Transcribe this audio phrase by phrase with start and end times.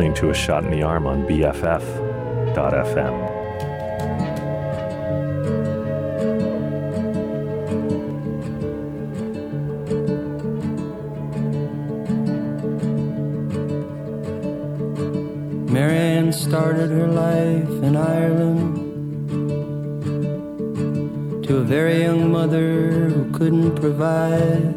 [0.00, 1.74] listening to A Shot in the Arm on BFF.FM.
[15.70, 18.76] Marianne started her life in Ireland
[21.44, 24.69] to a very young mother who couldn't provide.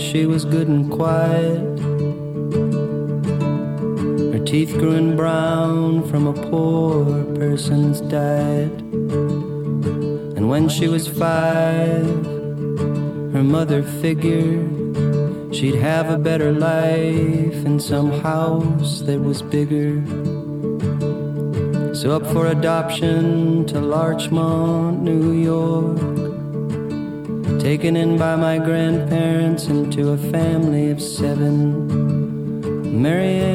[0.00, 1.78] She was good and quiet.
[4.32, 8.72] Her teeth grew in brown from a poor person's diet.
[10.36, 12.06] And when she was five,
[13.34, 20.02] her mother figured she'd have a better life in some house that was bigger.
[21.94, 26.11] So up for adoption to Larchmont, New York
[27.62, 31.86] taken in by my grandparents into a family of seven.
[33.00, 33.46] Marianne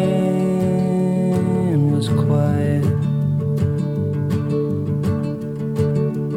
[1.92, 2.86] was quiet.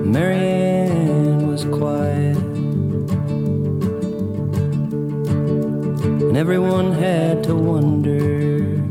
[0.05, 2.39] Marianne was quiet.
[6.27, 8.83] And everyone had to wonder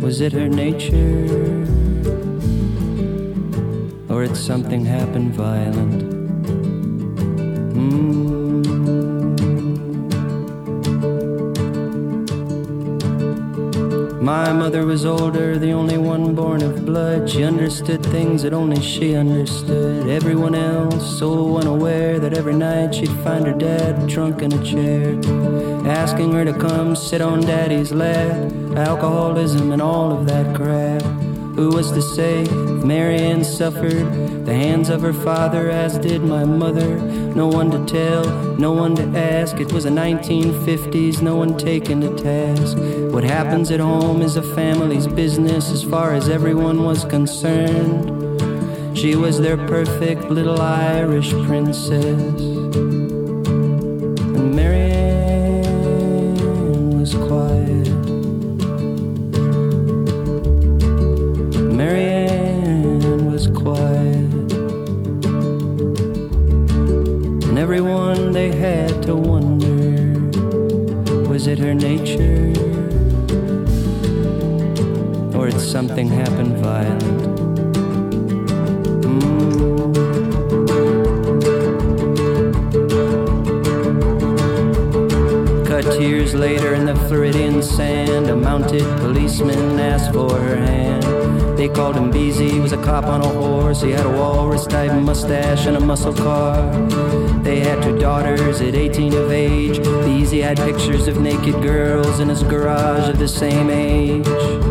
[0.00, 1.66] was it her nature?
[4.08, 6.11] Or had something happened violent?
[14.22, 17.28] My mother was older, the only one born of blood.
[17.28, 20.08] She understood things that only she understood.
[20.08, 25.18] Everyone else so unaware that every night she'd find her dad drunk in a chair,
[25.88, 28.52] asking her to come sit on daddy's lap.
[28.76, 31.02] Alcoholism and all of that crap.
[31.56, 36.44] Who was to say if Marianne suffered the hands of her father, as did my
[36.44, 36.98] mother?
[37.34, 38.22] No one to tell,
[38.58, 39.58] no one to ask.
[39.58, 42.76] It was the 1950s, no one taken to task.
[43.14, 48.04] What happens at home is a family's business as far as everyone was concerned.
[48.94, 52.51] She was their perfect little Irish princess.
[75.72, 77.02] Something happened violent.
[79.02, 79.26] Mm.
[85.66, 91.21] Cut years later in the Floridian sand, a mounted policeman asked for her hand.
[91.56, 93.82] They called him Beezy, he was a cop on a horse.
[93.82, 96.56] He had a walrus type mustache and a muscle car.
[97.42, 99.78] They had two daughters at 18 of age.
[100.04, 104.61] Beezy had pictures of naked girls in his garage of the same age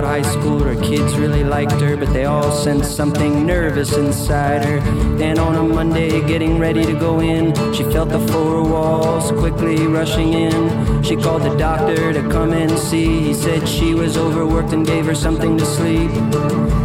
[0.00, 0.58] taught high school.
[0.60, 4.80] Her kids really liked her, but they all sensed something nervous inside her.
[5.16, 9.86] Then on a Monday, getting ready to go in, she felt the four walls quickly
[9.86, 11.02] rushing in.
[11.02, 13.20] She called the doctor to come and see.
[13.20, 16.10] He said she was overworked and gave her something to sleep.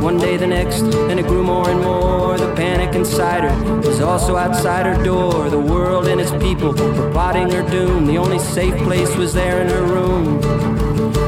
[0.01, 2.38] One day, the next, and it grew more and more.
[2.38, 5.50] The panic inside her was also outside her door.
[5.50, 8.06] The world and its people were plotting her doom.
[8.06, 10.41] The only safe place was there in her room.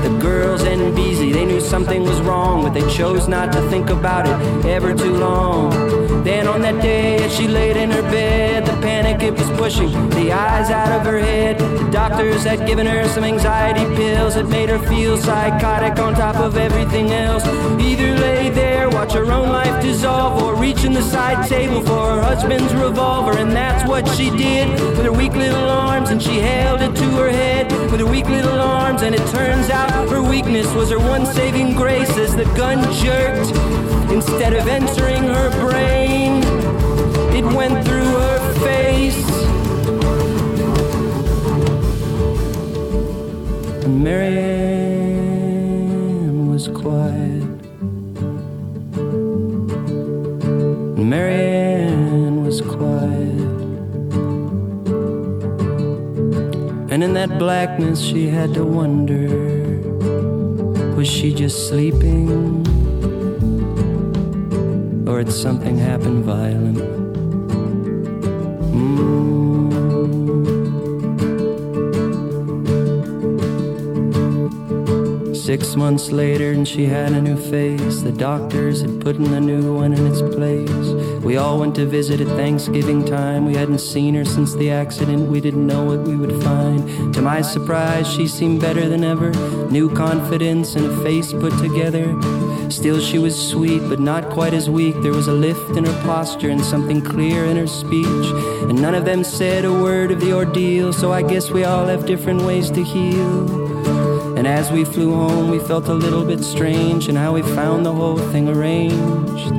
[0.07, 4.25] The girls and Beezy, they something was wrong, but they chose not to think about
[4.25, 5.96] it ever too long.
[6.23, 9.91] Then on that day, as she laid in her bed, the panic it was pushing
[10.09, 11.57] the eyes out of her head.
[11.57, 16.35] The doctors had given her some anxiety pills that made her feel psychotic on top
[16.37, 17.45] of everything else.
[17.79, 22.15] Either lay there, watch her own life dissolve, or reach in the side table for
[22.15, 26.39] her husband's revolver, and that's what she did with her weak little arms, and she
[26.39, 30.21] held it to her head with her weak little arms, and it turns out her
[30.21, 33.96] weakness was her one saving grace as the gun jerked.
[34.09, 36.43] Instead of entering her brain,
[37.35, 39.27] it went through her face.
[43.83, 44.47] And Marianne
[46.49, 47.43] was quiet.
[50.97, 53.47] And Marianne was quiet.
[56.91, 59.57] And in that blackness, she had to wonder
[60.95, 62.76] was she just sleeping?
[65.17, 66.77] Or had something happened violent?
[68.71, 69.73] Mm.
[75.35, 78.03] Six months later, and she had a new face.
[78.03, 80.69] The doctors had put in a new one in its place.
[81.23, 83.47] We all went to visit at Thanksgiving time.
[83.47, 85.31] We hadn't seen her since the accident.
[85.31, 87.11] We didn't know what we would find.
[87.15, 89.31] To my surprise, she seemed better than ever.
[89.71, 92.15] New confidence and a face put together.
[92.69, 94.95] Still, she was sweet, but not quite as weak.
[95.01, 98.27] There was a lift in her posture and something clear in her speech.
[98.69, 101.85] And none of them said a word of the ordeal, so I guess we all
[101.87, 104.37] have different ways to heal.
[104.37, 107.85] And as we flew home, we felt a little bit strange in how we found
[107.85, 109.53] the whole thing arranged.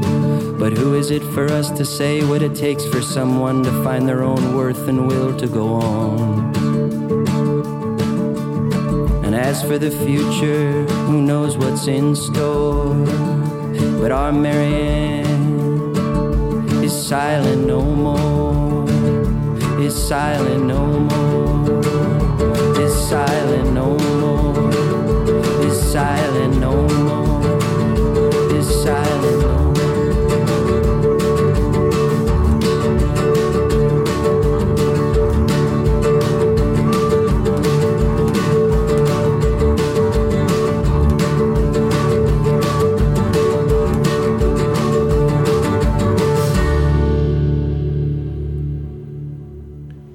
[0.58, 4.08] But who is it for us to say what it takes for someone to find
[4.08, 6.67] their own worth and will to go on?
[9.48, 12.94] As for the future, who knows what's in store?
[13.98, 15.24] But our Marianne
[16.84, 18.84] is silent no more,
[19.80, 21.80] is silent no more,
[22.78, 24.27] is silent no more,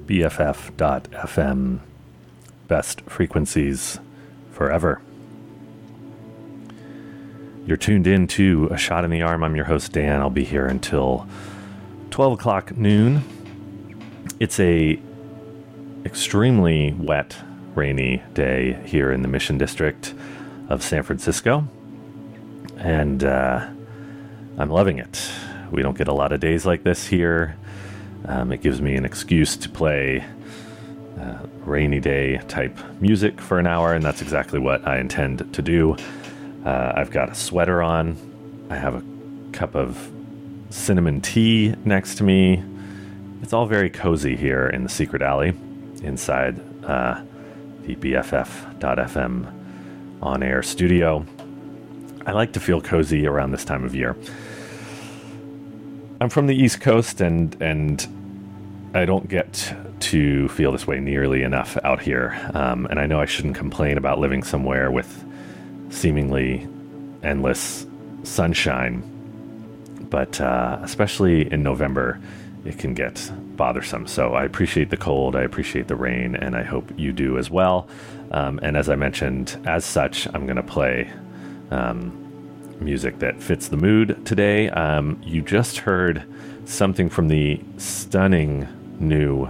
[0.06, 1.80] BFF.FM.
[2.68, 3.98] Best frequencies
[4.52, 5.00] forever.
[7.66, 9.42] You're tuned in to A Shot in the Arm.
[9.42, 10.20] I'm your host, Dan.
[10.20, 11.26] I'll be here until
[12.10, 13.22] 12 o'clock noon.
[14.38, 15.00] It's a
[16.04, 17.36] extremely wet,
[17.74, 20.14] rainy day here in the Mission District
[20.68, 21.66] of San Francisco.
[22.76, 23.66] And uh,
[24.58, 25.30] I'm loving it.
[25.70, 27.56] We don't get a lot of days like this here.
[28.26, 30.24] Um, it gives me an excuse to play
[31.20, 35.62] uh, rainy day type music for an hour, and that's exactly what I intend to
[35.62, 35.96] do.
[36.64, 38.16] Uh, I've got a sweater on.
[38.70, 39.02] I have a
[39.52, 40.10] cup of
[40.70, 42.62] cinnamon tea next to me.
[43.42, 45.54] It's all very cozy here in the secret alley
[46.02, 47.22] inside uh,
[47.82, 49.52] the BFF.FM
[50.22, 51.26] on air studio.
[52.26, 54.16] I like to feel cozy around this time of year.
[56.20, 61.42] I'm from the East Coast, and and I don't get to feel this way nearly
[61.42, 62.38] enough out here.
[62.54, 65.24] Um, and I know I shouldn't complain about living somewhere with
[65.90, 66.68] seemingly
[67.22, 67.86] endless
[68.22, 69.02] sunshine,
[70.10, 72.20] but uh, especially in November,
[72.64, 74.06] it can get bothersome.
[74.06, 77.50] So I appreciate the cold, I appreciate the rain, and I hope you do as
[77.50, 77.88] well.
[78.30, 81.10] Um, and as I mentioned, as such, I'm going to play.
[81.70, 82.23] Um,
[82.80, 84.68] music that fits the mood today.
[84.70, 86.24] Um, you just heard
[86.64, 89.48] something from the stunning new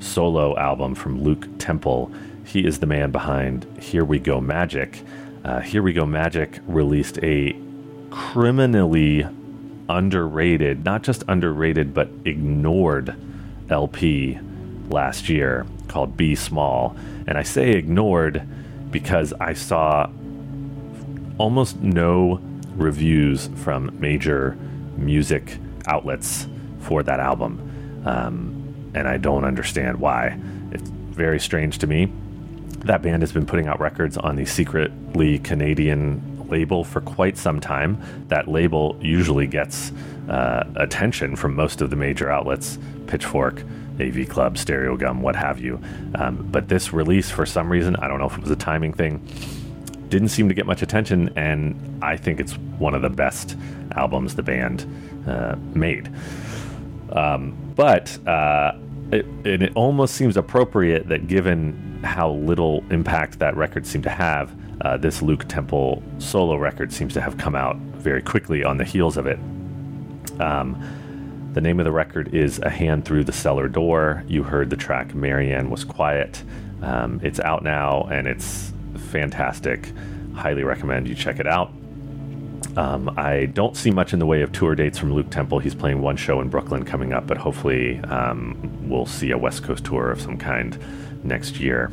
[0.00, 2.10] solo album from Luke Temple.
[2.44, 5.02] He is the man behind Here We Go Magic.
[5.44, 7.56] Uh, Here We Go Magic released a
[8.10, 9.26] criminally
[9.88, 13.14] underrated, not just underrated, but ignored
[13.70, 14.38] LP
[14.88, 16.96] last year called Be Small.
[17.26, 18.46] And I say ignored
[18.90, 20.10] because I saw
[21.38, 22.40] almost no
[22.76, 24.56] reviews from major
[24.96, 26.46] music outlets
[26.80, 28.02] for that album.
[28.04, 30.38] Um, and I don't understand why.
[30.72, 32.12] It's very strange to me.
[32.84, 37.60] That band has been putting out records on the secretly Canadian label for quite some
[37.60, 38.00] time.
[38.28, 39.92] That label usually gets
[40.28, 43.62] uh, attention from most of the major outlets Pitchfork,
[44.00, 45.80] AV Club, Stereogum, what have you.
[46.14, 48.92] Um, but this release, for some reason, I don't know if it was a timing
[48.92, 49.26] thing,
[50.08, 53.56] didn't seem to get much attention, and I think it's one of the best
[53.92, 54.86] albums the band
[55.26, 56.10] uh, made.
[57.12, 58.72] Um, but uh,
[59.12, 64.54] it, it almost seems appropriate that given how little impact that record seemed to have,
[64.82, 68.84] uh, this Luke Temple solo record seems to have come out very quickly on the
[68.84, 69.38] heels of it.
[70.40, 74.22] Um, the name of the record is A Hand Through the Cellar Door.
[74.28, 76.42] You heard the track Marianne Was Quiet.
[76.82, 78.72] Um, it's out now and it's
[79.08, 79.92] fantastic.
[80.34, 81.72] Highly recommend you check it out.
[82.76, 85.58] Um, I don't see much in the way of tour dates from Luke Temple.
[85.58, 88.56] He's playing one show in Brooklyn coming up, but hopefully um,
[88.88, 90.78] we'll see a West Coast tour of some kind
[91.24, 91.90] next year.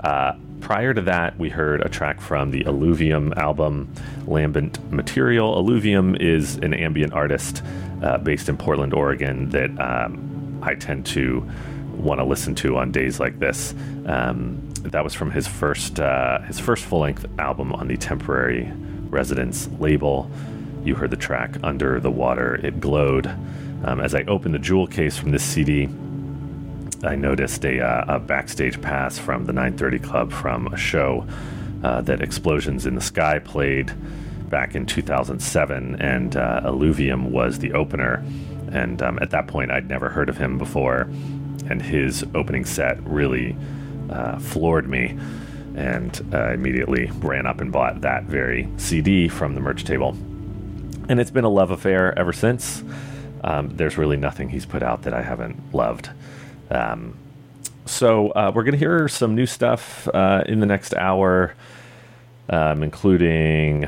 [0.00, 3.90] Uh, prior to that, we heard a track from the Eluvium album,
[4.26, 5.58] Lambent Material.
[5.58, 7.62] Eluvium is an ambient artist
[8.02, 11.48] uh, based in Portland, Oregon, that um, I tend to
[12.04, 13.74] want to listen to on days like this.
[14.06, 18.70] Um, that was from his first uh, his first full length album on the Temporary
[19.08, 20.30] Residence label.
[20.84, 22.60] You heard the track Under the Water.
[22.62, 23.26] It glowed.
[23.84, 25.88] Um, as I opened the jewel case from this CD,
[27.02, 31.26] I noticed a, uh, a, backstage pass from the 930 Club from a show
[31.82, 33.92] uh, that Explosions in the Sky played
[34.48, 38.24] back in 2007, and uh, Eluvium was the opener.
[38.72, 41.08] And um, at that point, I'd never heard of him before,
[41.68, 43.56] and his opening set really
[44.10, 45.18] uh, floored me.
[45.76, 50.16] And uh, immediately ran up and bought that very CD from the merch table.
[51.08, 52.84] And it's been a love affair ever since.
[53.42, 56.10] Um, there's really nothing he's put out that I haven't loved.
[56.70, 57.16] Um,
[57.86, 61.54] so uh, we're going to hear some new stuff uh, in the next hour,
[62.48, 63.86] um, including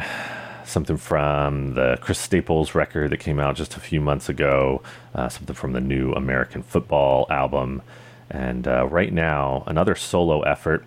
[0.66, 4.82] something from the Chris Staples record that came out just a few months ago,
[5.14, 7.82] uh, something from the new American Football album,
[8.28, 10.84] and uh, right now another solo effort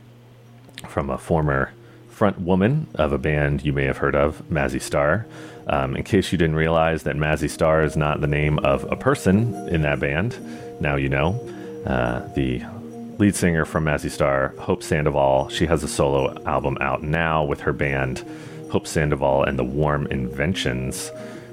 [0.88, 1.72] from a former
[2.10, 5.26] front woman of a band you may have heard of, Mazzy Star.
[5.68, 8.96] Um, in case you didn't realize that Mazzy Star is not the name of a
[8.96, 10.38] person in that band,
[10.82, 11.40] now you know.
[11.86, 12.62] Uh, the
[13.20, 17.62] lead singer from Mazzy Star, Hope Sandoval, she has a solo album out now with
[17.62, 18.26] her band,
[18.72, 21.12] Hope Sandoval and the Warm Inventions.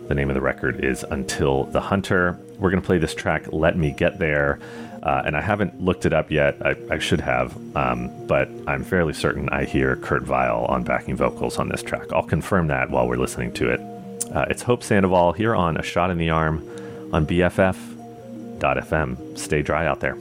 [0.09, 2.39] The name of the record is Until the Hunter.
[2.59, 4.59] We're going to play this track, Let Me Get There.
[5.03, 6.57] Uh, and I haven't looked it up yet.
[6.65, 11.17] I, I should have, um, but I'm fairly certain I hear Kurt Vile on backing
[11.17, 12.13] vocals on this track.
[12.13, 13.81] I'll confirm that while we're listening to it.
[14.35, 16.69] Uh, it's Hope Sandoval here on A Shot in the Arm
[17.13, 18.59] on BFF.FM.
[19.39, 20.17] Stay dry out there.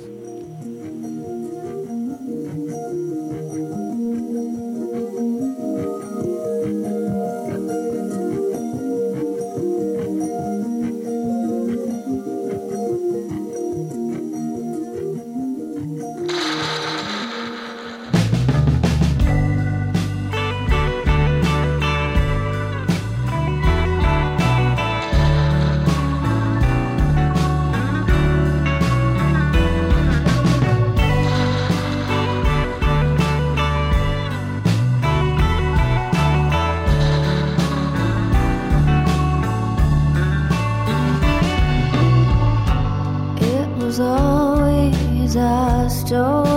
[46.05, 46.54] 就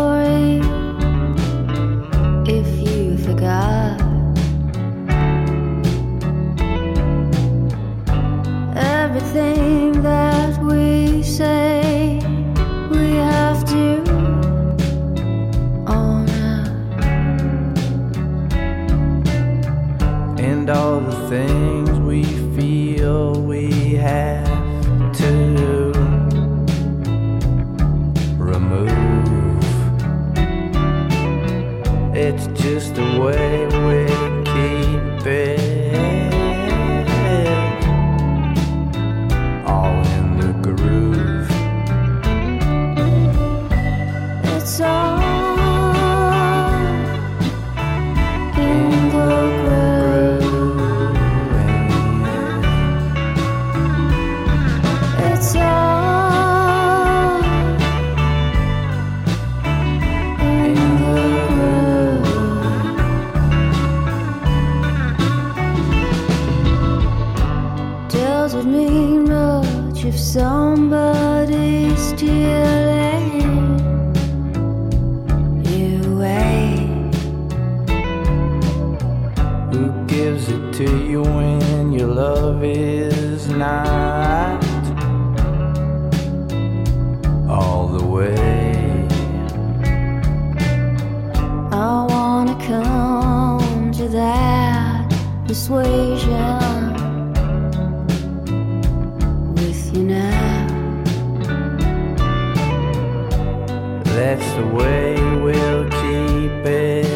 [104.19, 107.08] that's the way we'll keep it.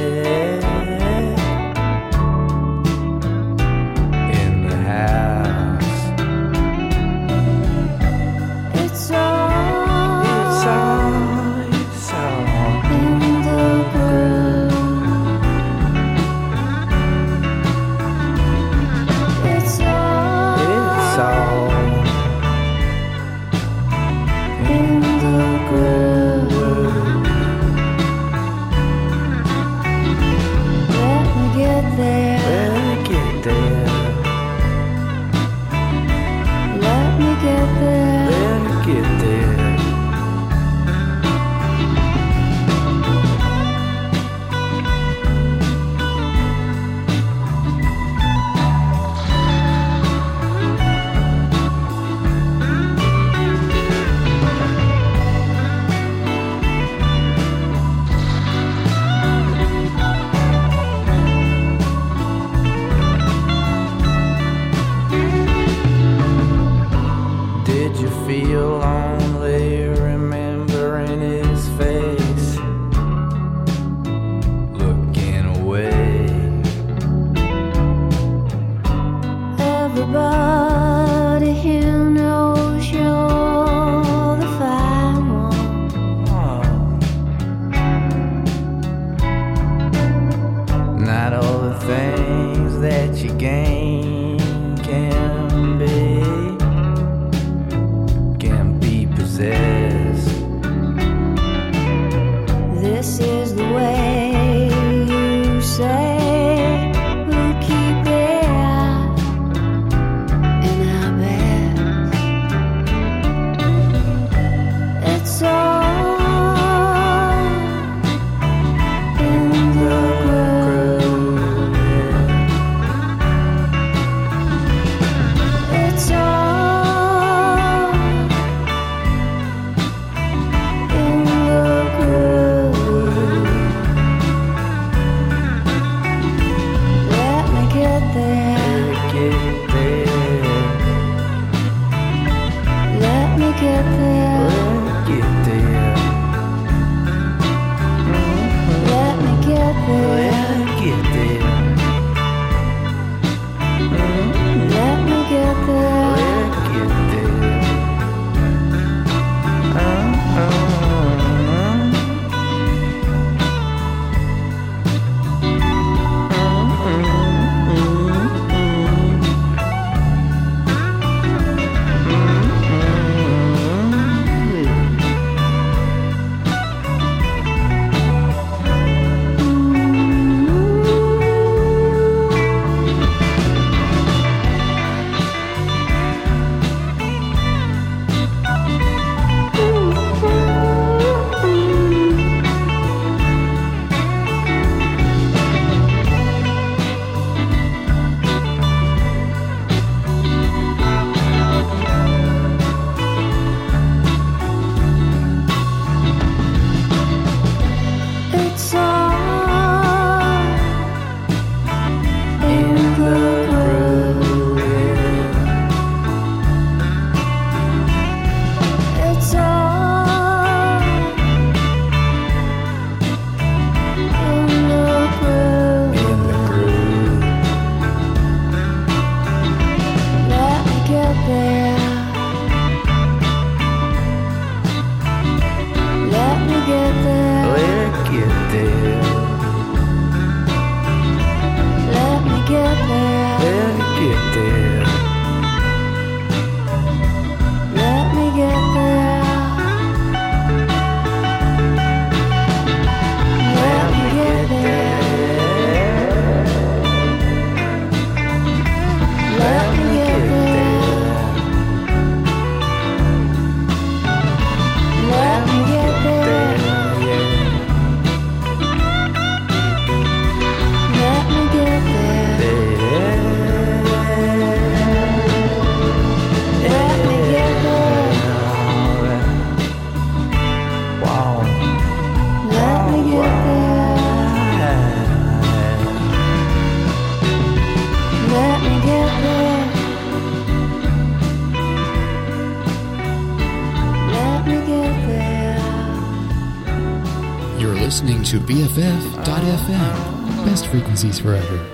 [301.03, 301.72] Forever.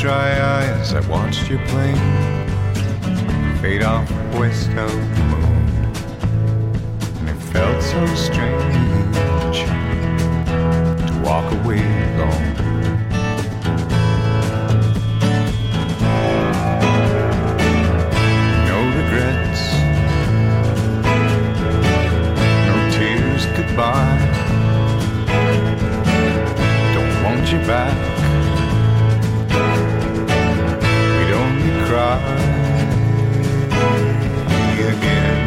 [0.00, 1.94] dry eye as I watched you plane
[3.60, 5.68] fade off west of the moon.
[7.18, 9.58] And it felt so strange
[11.06, 11.84] to walk away
[12.14, 12.56] alone.
[23.56, 24.18] goodbye.
[26.94, 28.19] Don't want you back.
[31.90, 32.18] cry
[34.92, 35.38] again.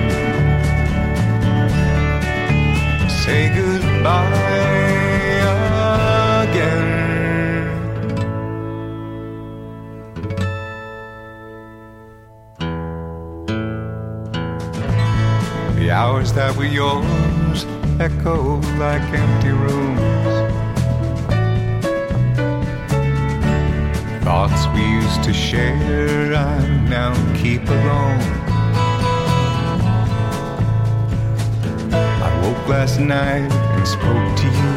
[3.09, 4.27] Say goodbye
[6.43, 6.89] again.
[15.77, 17.65] The hours that were yours
[18.01, 20.42] echo like empty rooms
[24.33, 28.19] Thoughts we used to share, I now keep alone.
[31.93, 34.73] I woke last night and spoke to you,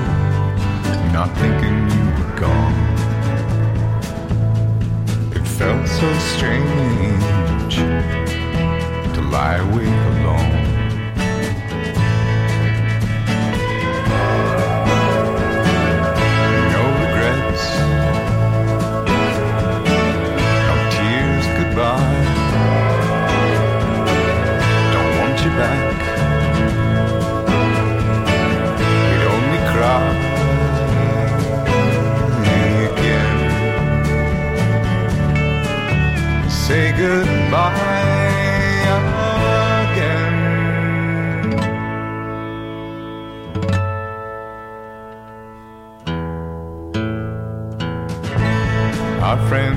[1.10, 2.74] not thinking you were gone.
[5.32, 7.76] It felt so strange
[9.14, 10.75] to lie awake alone.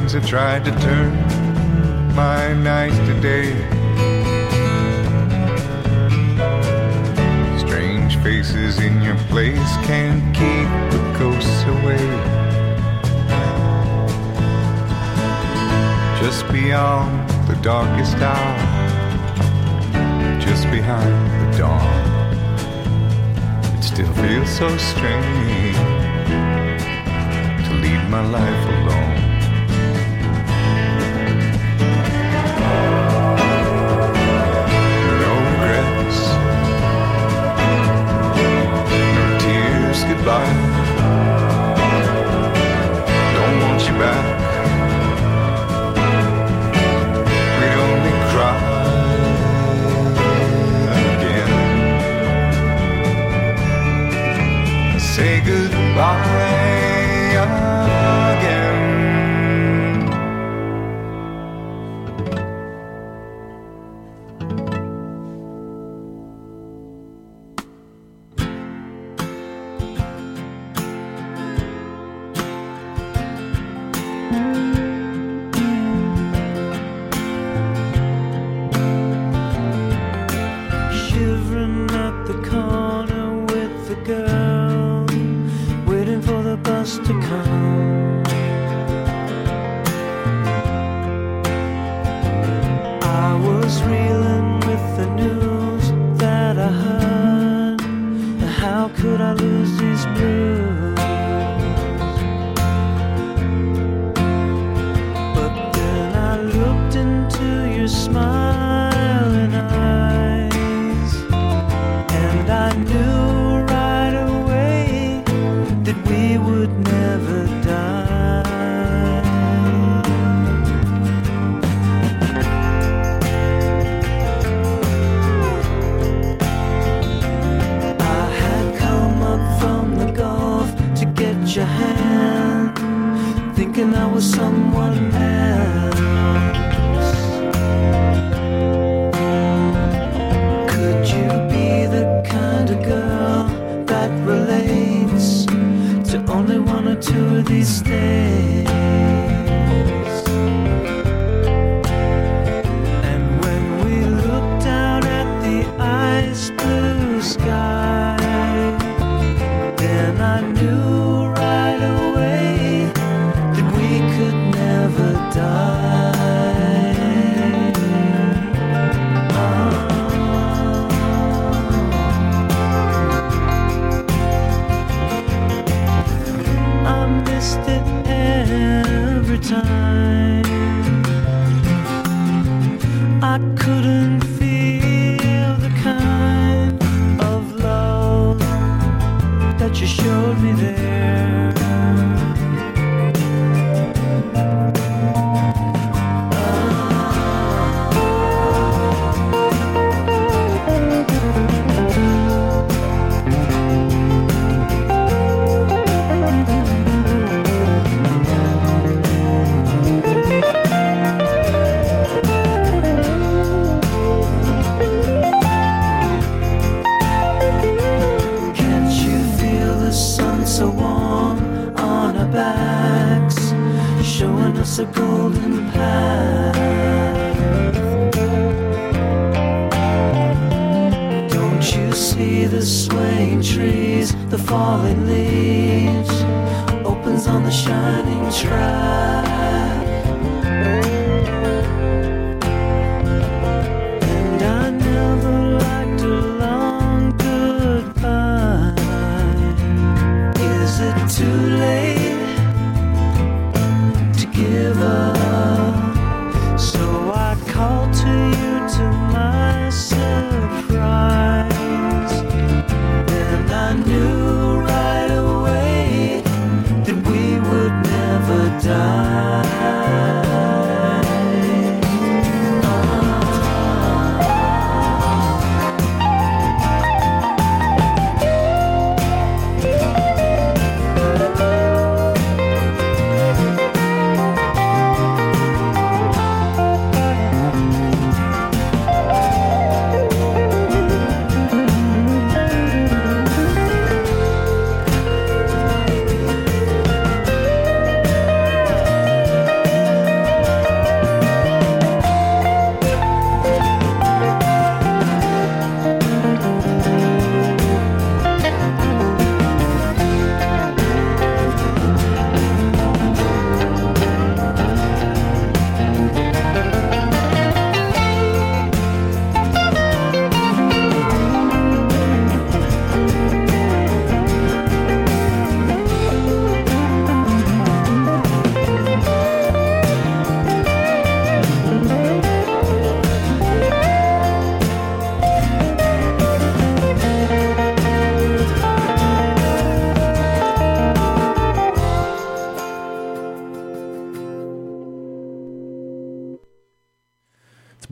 [0.10, 1.13] friends have tried to turn
[2.15, 3.54] my nights to day.
[7.60, 12.08] Strange faces in your place can't keep the ghosts away.
[16.19, 18.58] Just beyond the darkest hour,
[20.39, 22.06] just behind the dawn,
[23.78, 26.00] it still feels so strange
[28.10, 29.29] my life alone.
[40.19, 40.53] goodbye.
[43.36, 44.23] Don't want you back.
[47.60, 47.77] We'd
[51.15, 51.51] again.
[54.99, 56.59] Say goodbye.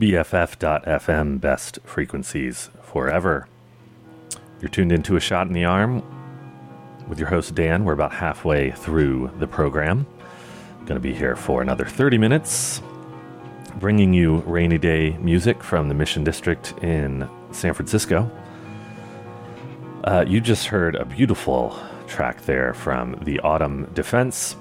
[0.08, 3.46] BFF.FM, best frequencies forever.
[4.58, 6.02] You're tuned into a shot in the arm
[7.06, 7.84] with your host Dan.
[7.84, 10.06] We're about halfway through the program.
[10.86, 12.80] Going to be here for another 30 minutes,
[13.80, 18.30] bringing you rainy day music from the Mission District in San Francisco.
[20.04, 24.56] Uh, you just heard a beautiful track there from the Autumn Defense.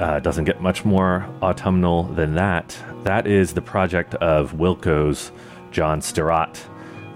[0.00, 2.76] Uh, doesn't get much more autumnal than that.
[3.04, 5.32] That is the project of Wilco's
[5.70, 6.58] John Stirratt,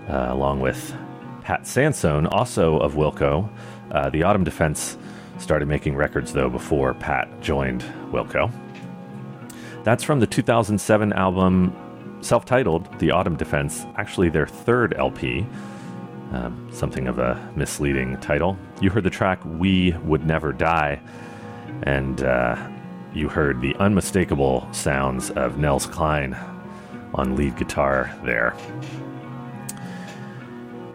[0.09, 0.95] uh, along with
[1.43, 3.51] Pat Sansone, also of Wilco.
[3.91, 4.97] Uh, the Autumn Defense
[5.39, 8.51] started making records, though, before Pat joined Wilco.
[9.85, 11.75] That's from the 2007 album
[12.23, 15.47] self titled The Autumn Defense, actually their third LP.
[16.33, 18.57] Um, something of a misleading title.
[18.81, 21.01] You heard the track We Would Never Die,
[21.83, 22.57] and uh,
[23.13, 26.37] you heard the unmistakable sounds of Nels Cline
[27.15, 28.55] on lead guitar there.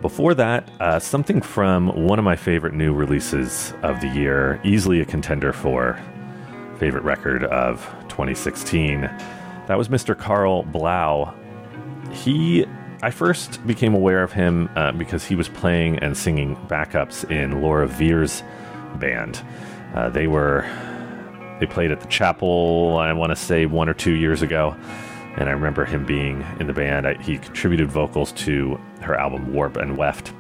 [0.02, 5.02] Before that, uh, something from one of my favorite new releases of the year, easily
[5.02, 6.00] a contender for
[6.78, 9.02] favorite record of 2016.
[9.02, 10.18] That was Mr.
[10.18, 11.34] Karl Blau.
[12.12, 12.66] He,
[13.02, 17.62] I first became aware of him uh, because he was playing and singing backups in
[17.62, 18.44] Laura Veirs'
[19.00, 19.42] band.
[19.96, 20.62] Uh, they were,
[21.60, 24.76] they played at the chapel, I want to say one or two years ago
[25.38, 27.08] and I remember him being in the band.
[27.08, 30.34] I, he contributed vocals to her album Warp and Weft,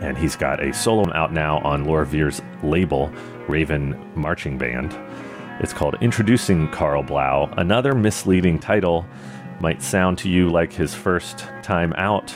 [0.00, 3.10] and he's got a solo out now on Laura Veirs' label,
[3.48, 4.96] Raven Marching Band.
[5.60, 7.52] It's called Introducing Karl Blau.
[7.56, 9.06] Another misleading title
[9.60, 12.34] might sound to you like his first time out,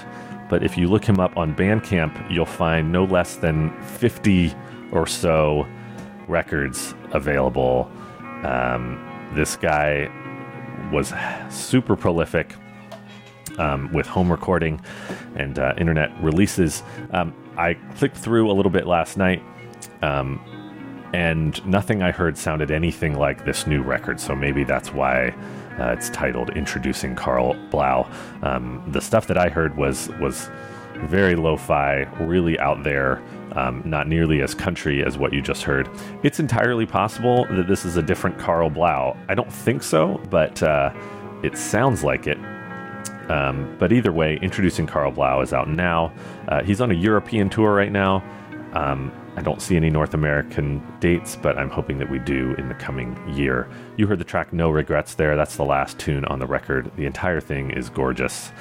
[0.49, 4.55] but if you look him up on Bandcamp, you'll find no less than 50
[4.93, 5.67] or so
[6.29, 7.91] records available.
[8.45, 10.11] Um, this guy
[10.93, 11.13] was
[11.51, 12.55] super prolific
[13.59, 14.81] um, with home recording
[15.37, 16.83] and uh, internet releases.
[17.11, 19.43] Um, I clicked through a little bit last night,
[20.03, 20.41] um,
[21.15, 24.21] and nothing I heard sounded anything like this new record.
[24.21, 25.29] So maybe that's why
[25.79, 28.11] uh, it's titled "Introducing Karl Blau."
[28.43, 30.51] Um, the stuff that I heard was was
[31.05, 33.23] very lo-fi, really out there.
[33.57, 35.89] Um, not nearly as country as what you just heard.
[36.23, 39.17] It's entirely possible that this is a different Karl Blau.
[39.31, 40.93] I don't think so, but uh,
[41.43, 42.37] it sounds like it.
[43.31, 46.13] Um, but either way, introducing Karl Blau is out now.
[46.49, 48.23] Uh, he's on a European tour right now.
[48.75, 52.69] Um, I don't see any North American dates, but I'm hoping that we do in
[52.69, 53.69] the coming year.
[53.97, 55.37] You heard the track No Regrets there.
[55.37, 56.91] That's the last tune on the record.
[56.97, 58.53] The entire thing is gorgeous.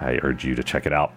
[0.00, 1.12] I urge you to check it out.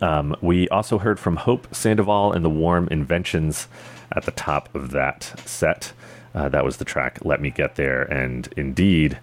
[0.00, 3.68] Um, we also heard from Hope Sandoval and the Warm Inventions
[4.12, 5.92] at the top of that set.
[6.34, 8.02] Uh, that was the track Let Me Get There.
[8.02, 9.18] And indeed,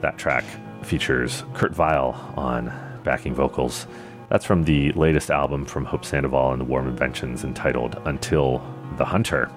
[0.00, 0.44] that track
[0.82, 2.72] features Kurt Vile on
[3.04, 3.86] backing vocals
[4.28, 8.62] That's from the latest album from Hope Sandoval and the Warm Inventions entitled Until
[8.96, 9.50] the Hunter.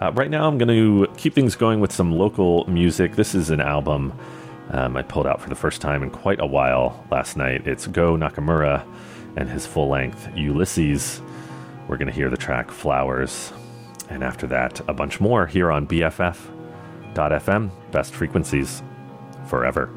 [0.00, 3.16] Uh, right now, I'm going to keep things going with some local music.
[3.16, 4.12] This is an album
[4.70, 7.66] um, I pulled out for the first time in quite a while last night.
[7.66, 8.84] It's Goh Nakamura
[9.36, 11.22] and his full length Ulysses.
[11.86, 13.52] We're going to hear the track Flowers.
[14.10, 18.82] And after that, a bunch more here on BFF.FM, best frequencies
[19.46, 19.90] forever.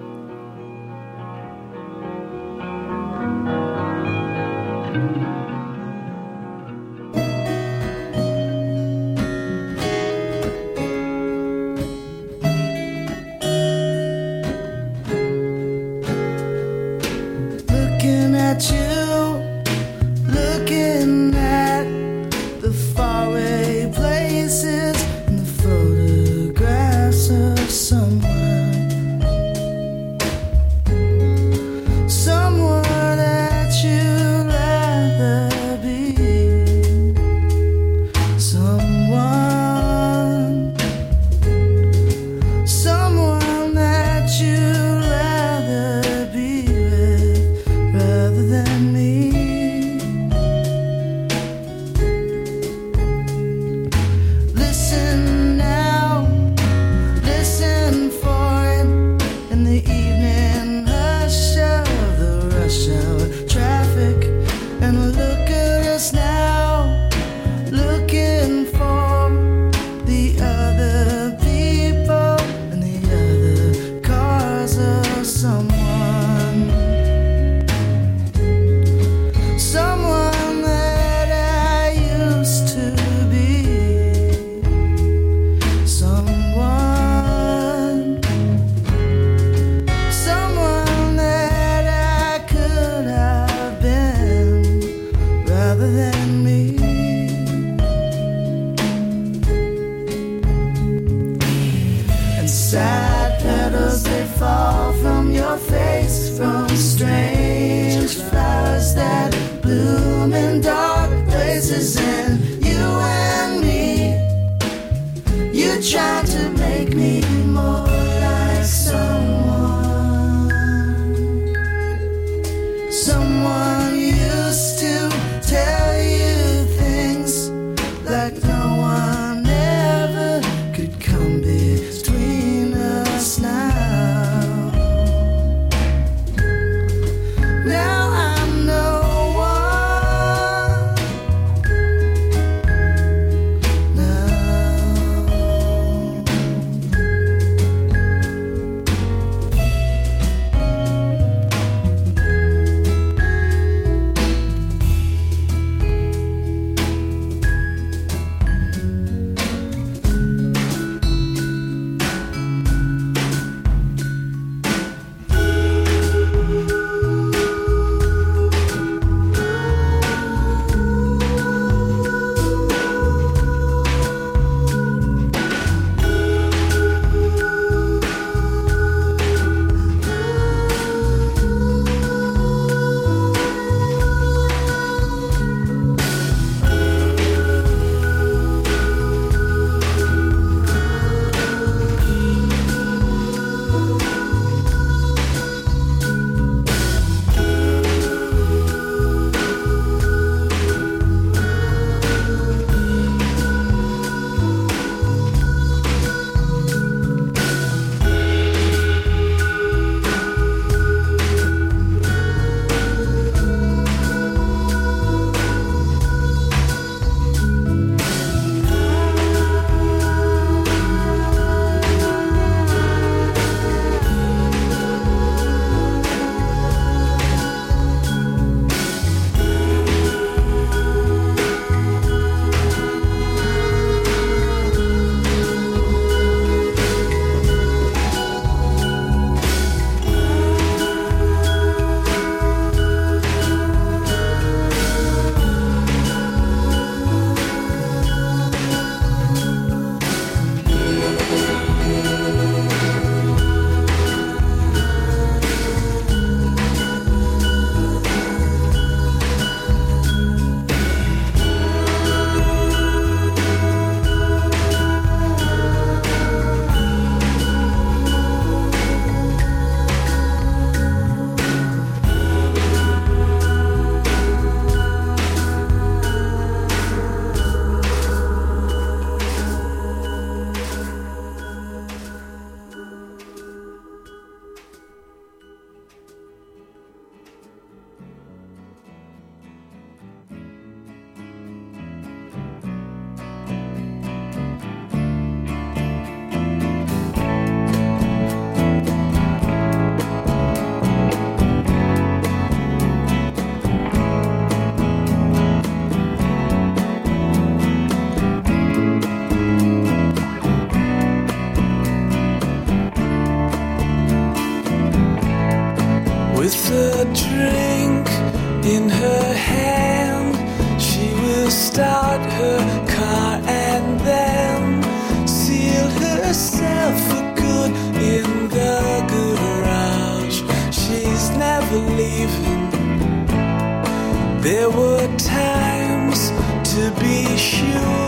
[334.41, 336.31] There were times
[336.73, 338.00] to be sure.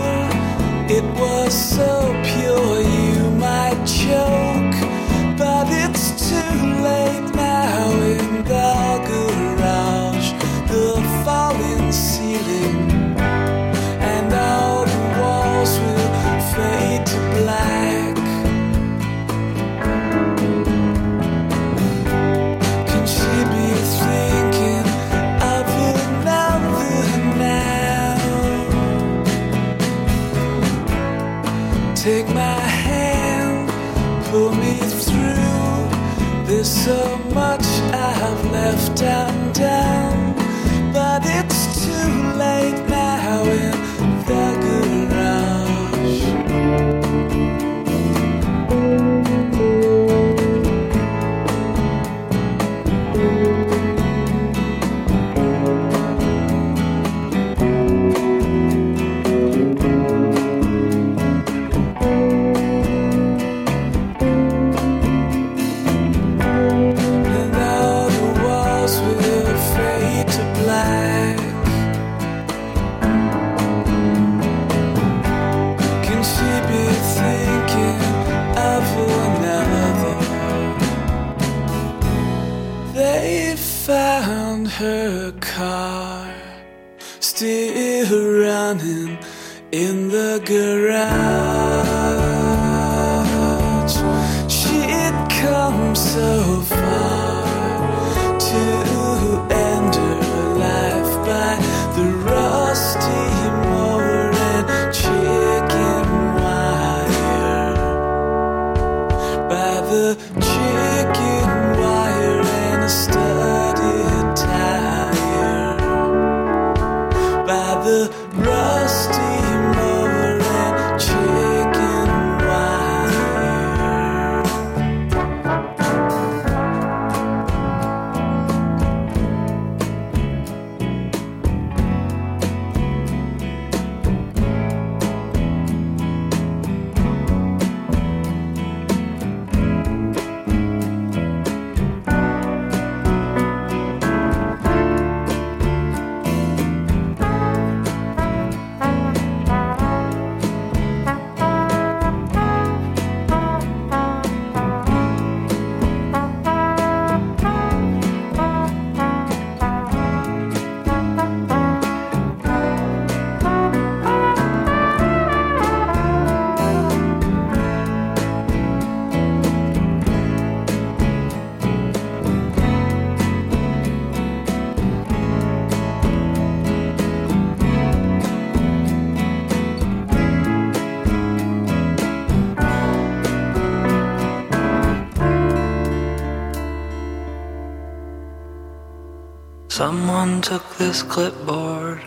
[190.24, 192.00] untook this clipboard,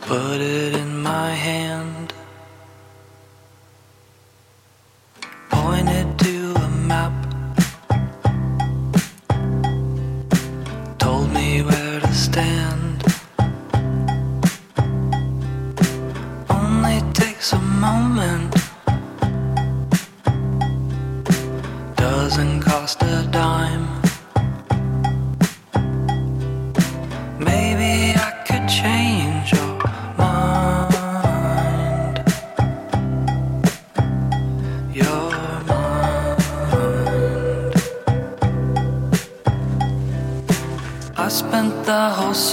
[0.00, 2.14] put it in my hand,
[5.50, 7.16] pointed to a map,
[10.98, 13.04] told me where to stand.
[16.48, 18.52] Only takes a moment,
[21.94, 23.43] doesn't cost a dime.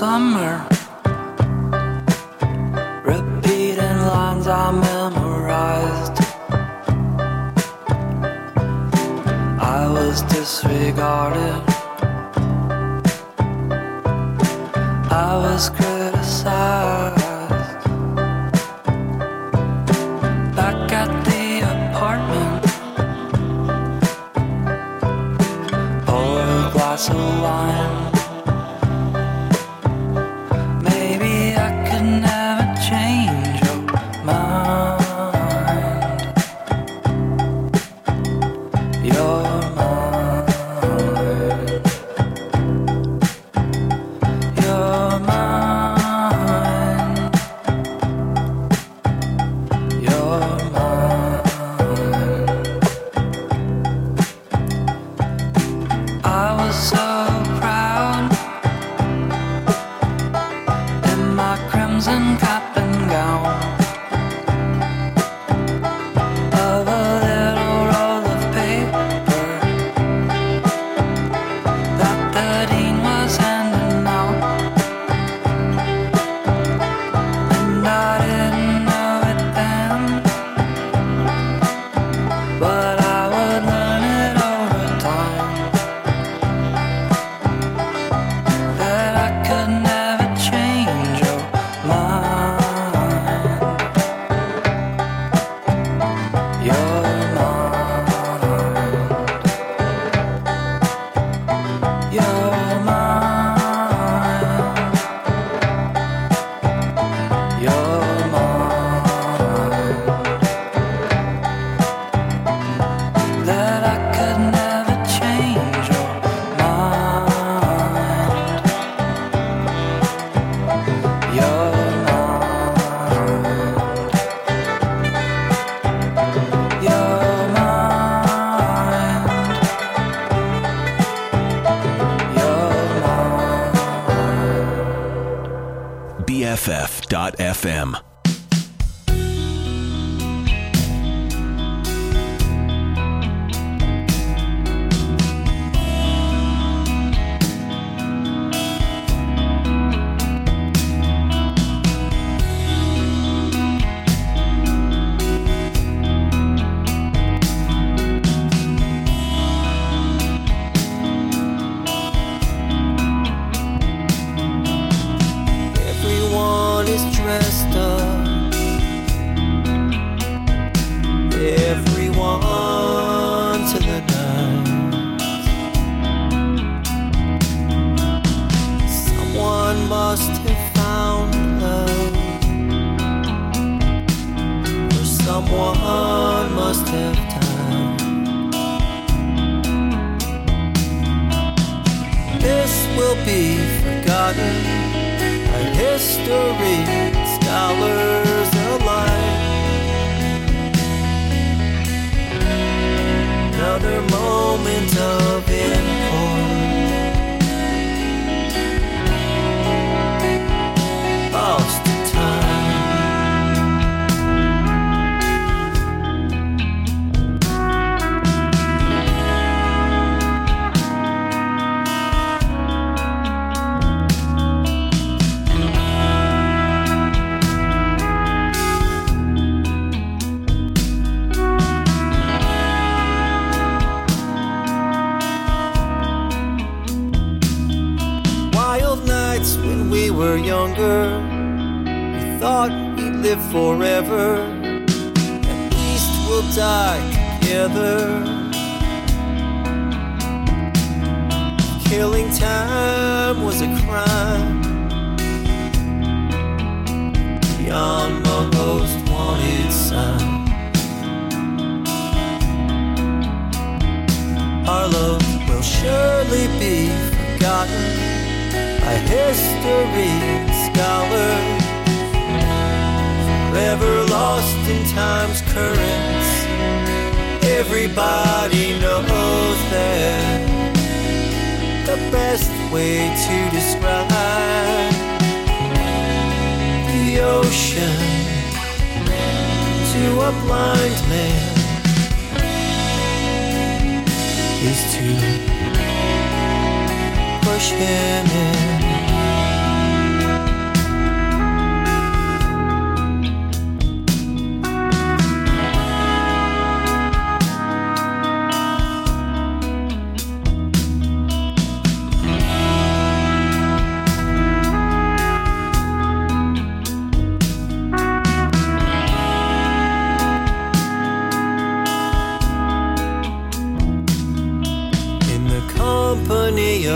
[0.01, 0.70] summer.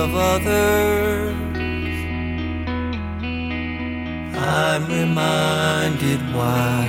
[0.05, 1.35] of others.
[4.37, 6.81] I'm reminded why.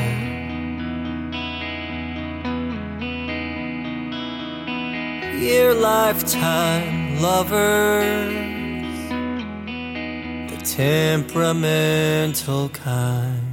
[5.48, 8.34] Your lifetime lovers,
[10.50, 13.45] the temperamental kind.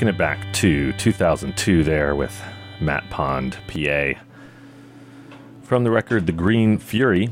[0.00, 2.42] Taking it back to 2002 there with
[2.80, 4.12] Matt Pond, PA.
[5.62, 7.28] From the record The Green Fury,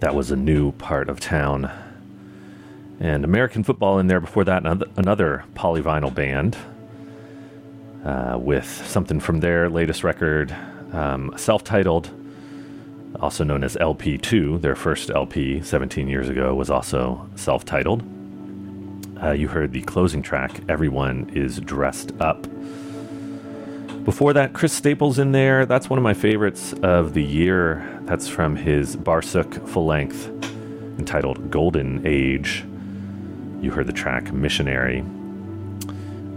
[0.00, 1.70] that was a new part of town.
[3.00, 4.66] And American football in there before that,
[4.98, 6.58] another, polyvinyl band
[8.04, 10.54] uh, with something from their latest record,
[10.92, 12.10] um, self titled,
[13.18, 14.60] also known as LP2.
[14.60, 18.04] Their first LP 17 years ago was also self titled.
[19.22, 22.46] Uh, you heard the closing track, Everyone is Dressed Up.
[24.04, 25.66] Before that, Chris Staples in there.
[25.66, 28.00] That's one of my favorites of the year.
[28.02, 30.28] That's from his Barsuk full length
[30.98, 32.64] entitled Golden Age.
[33.60, 35.04] You heard the track Missionary.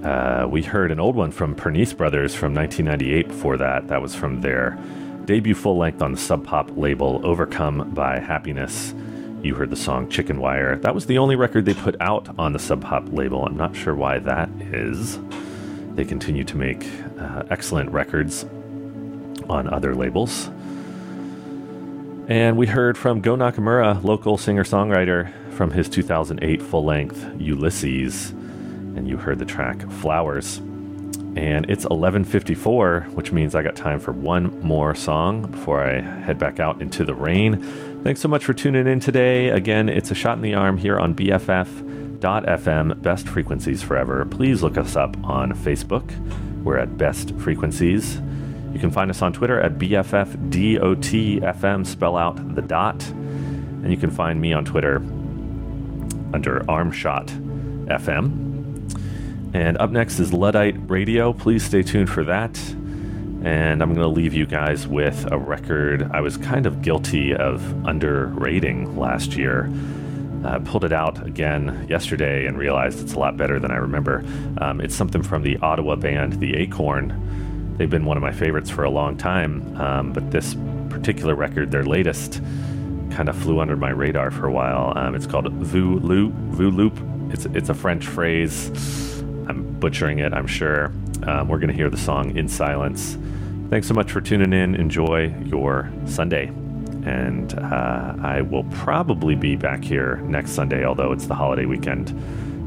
[0.03, 3.89] Uh, we heard an old one from Pernice Brothers from 1998 before that.
[3.89, 4.79] That was from their
[5.25, 8.93] debut full length on the Sub Pop label, Overcome by Happiness.
[9.41, 10.75] You heard the song Chicken Wire.
[10.75, 13.45] That was the only record they put out on the Sub Pop label.
[13.45, 15.17] I'm not sure why that is.
[15.95, 16.85] They continue to make
[17.17, 18.43] uh, excellent records
[19.49, 20.49] on other labels.
[22.27, 28.31] And we heard from Goh Nakamura, local singer songwriter, from his 2008 full length Ulysses.
[28.31, 30.57] And you heard the track Flowers.
[31.37, 36.37] And it's 11:54, which means I got time for one more song before I head
[36.37, 37.63] back out into the rain.
[38.01, 39.49] Thanks so much for tuning in today.
[39.49, 44.23] Again, it's a shot in the arm here on BFF.FM, Best Frequencies Forever.
[44.25, 46.09] Please look us up on Facebook.
[46.63, 48.21] We're at Best Frequencies.
[48.71, 53.05] You can find us on Twitter at BFFDOTFM, spell out the dot.
[53.09, 54.95] And you can find me on Twitter
[56.33, 57.27] under Armshot
[57.87, 58.93] FM.
[59.53, 61.33] And up next is Luddite Radio.
[61.33, 62.57] Please stay tuned for that.
[63.43, 67.33] And I'm going to leave you guys with a record I was kind of guilty
[67.33, 69.71] of underrating last year.
[70.43, 74.23] I pulled it out again yesterday and realized it's a lot better than I remember.
[74.59, 77.75] Um, it's something from the Ottawa band, The Acorn.
[77.77, 80.55] They've been one of my favorites for a long time, um, but this
[80.89, 82.41] particular record, their latest,
[83.11, 84.93] kind of flew under my radar for a while.
[84.97, 86.33] Um, it's called Vu Loop.
[86.57, 86.97] Loop.
[87.33, 88.69] It's it's a French phrase.
[89.47, 90.85] I'm butchering it, I'm sure.
[91.23, 93.17] Um, we're going to hear the song in silence.
[93.69, 94.73] Thanks so much for tuning in.
[94.73, 96.47] Enjoy your Sunday.
[97.05, 102.19] And uh, I will probably be back here next Sunday, although it's the holiday weekend.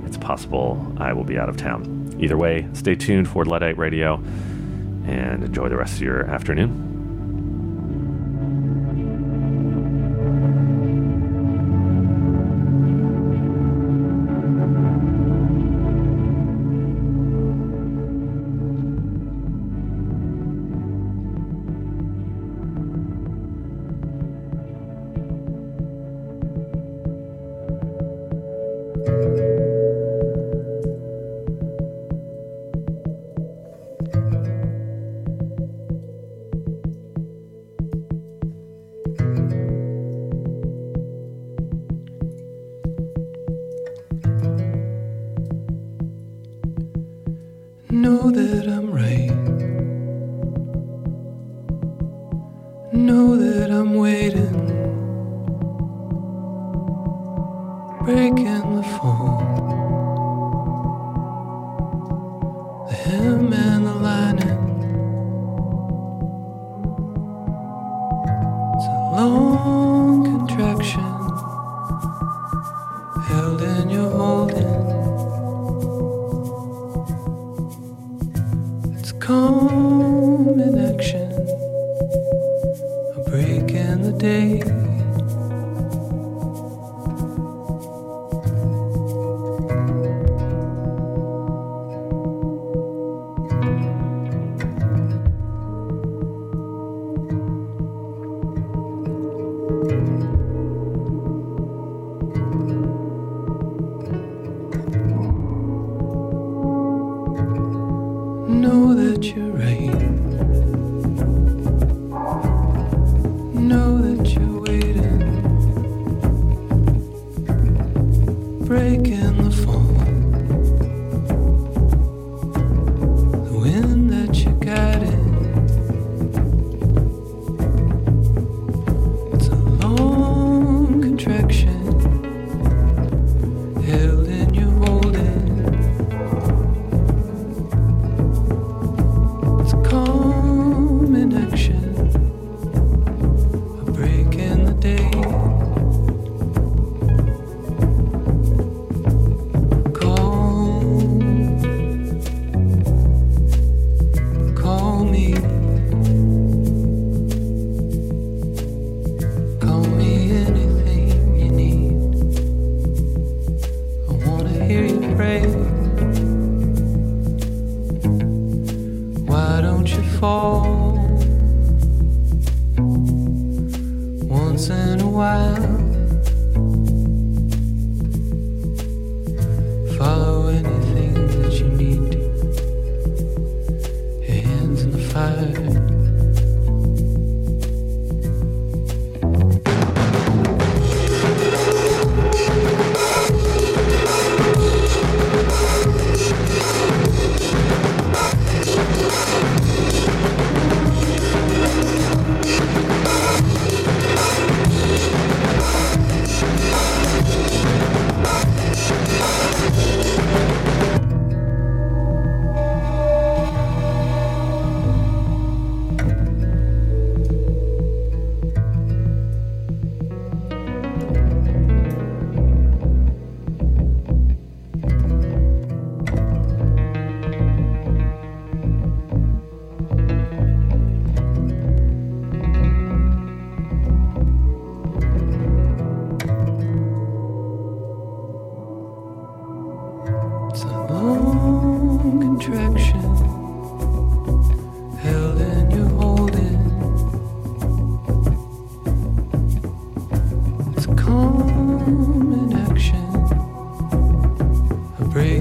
[0.07, 2.17] It's possible I will be out of town.
[2.21, 4.23] Either way, stay tuned for Luddite Radio
[5.05, 6.92] and enjoy the rest of your afternoon.